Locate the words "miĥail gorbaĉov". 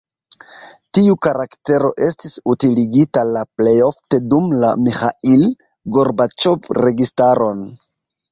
4.87-6.67